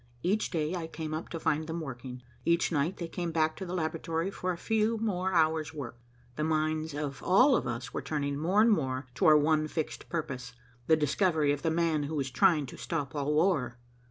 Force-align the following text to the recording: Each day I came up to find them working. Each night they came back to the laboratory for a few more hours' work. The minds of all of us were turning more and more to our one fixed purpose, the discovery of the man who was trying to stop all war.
Each 0.23 0.49
day 0.49 0.73
I 0.73 0.87
came 0.87 1.13
up 1.13 1.29
to 1.29 1.39
find 1.39 1.67
them 1.67 1.79
working. 1.79 2.23
Each 2.43 2.71
night 2.71 2.97
they 2.97 3.07
came 3.07 3.31
back 3.31 3.55
to 3.57 3.67
the 3.67 3.75
laboratory 3.75 4.31
for 4.31 4.51
a 4.51 4.57
few 4.57 4.97
more 4.97 5.31
hours' 5.31 5.75
work. 5.75 5.99
The 6.37 6.43
minds 6.43 6.95
of 6.95 7.21
all 7.21 7.55
of 7.55 7.67
us 7.67 7.93
were 7.93 8.01
turning 8.01 8.35
more 8.39 8.61
and 8.63 8.71
more 8.71 9.05
to 9.13 9.27
our 9.27 9.37
one 9.37 9.67
fixed 9.67 10.09
purpose, 10.09 10.53
the 10.87 10.97
discovery 10.97 11.51
of 11.51 11.61
the 11.61 11.69
man 11.69 12.01
who 12.01 12.15
was 12.15 12.31
trying 12.31 12.65
to 12.65 12.77
stop 12.79 13.13
all 13.13 13.31
war. 13.31 13.77